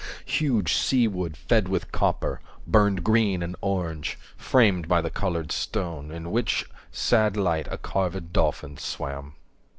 Huge 0.25 0.73
sea 0.73 1.07
wood 1.07 1.37
fed 1.37 1.67
with 1.67 1.91
copper 1.91 2.41
Burned 2.65 3.03
green 3.03 3.43
and 3.43 3.55
orange, 3.61 4.17
framed 4.35 4.87
by 4.87 4.99
the 4.99 5.11
coloured 5.11 5.51
stone, 5.51 6.07
95 6.07 6.17
In 6.17 6.31
which 6.31 6.65
sad 6.91 7.37
light 7.37 7.67
a 7.69 7.77
carvèd 7.77 8.31
dolphin 8.33 8.77
swam. 8.79 9.33